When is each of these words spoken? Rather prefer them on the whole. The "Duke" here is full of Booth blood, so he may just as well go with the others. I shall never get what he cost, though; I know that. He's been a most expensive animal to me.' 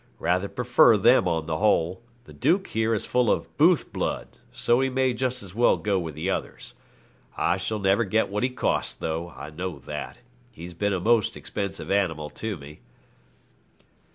Rather 0.17 0.47
prefer 0.49 0.97
them 0.97 1.27
on 1.27 1.45
the 1.45 1.57
whole. 1.59 2.01
The 2.23 2.33
"Duke" 2.33 2.65
here 2.69 2.95
is 2.95 3.05
full 3.05 3.29
of 3.29 3.55
Booth 3.59 3.93
blood, 3.93 4.29
so 4.51 4.79
he 4.79 4.89
may 4.89 5.13
just 5.13 5.43
as 5.43 5.53
well 5.53 5.77
go 5.77 5.99
with 5.99 6.15
the 6.15 6.27
others. 6.27 6.73
I 7.37 7.57
shall 7.57 7.77
never 7.77 8.03
get 8.03 8.27
what 8.27 8.41
he 8.41 8.49
cost, 8.49 8.99
though; 8.99 9.29
I 9.29 9.51
know 9.51 9.77
that. 9.77 10.17
He's 10.49 10.73
been 10.73 10.91
a 10.93 10.99
most 10.99 11.37
expensive 11.37 11.91
animal 11.91 12.31
to 12.31 12.57
me.' 12.57 12.79